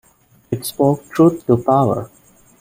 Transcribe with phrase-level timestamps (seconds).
[0.49, 2.09] It spoke truth to power.